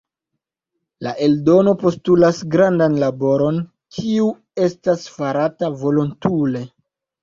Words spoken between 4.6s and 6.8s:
estas farata volontule.